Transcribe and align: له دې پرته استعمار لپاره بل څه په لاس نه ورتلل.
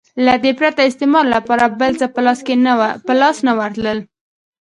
له 0.25 0.33
دې 0.43 0.51
پرته 0.59 0.81
استعمار 0.89 1.25
لپاره 1.35 1.65
بل 1.79 1.91
څه 1.99 2.05
په 3.07 3.13
لاس 3.19 3.37
نه 3.47 3.51
ورتلل. 3.59 3.99